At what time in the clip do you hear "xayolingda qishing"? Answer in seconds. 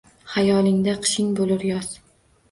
0.35-1.35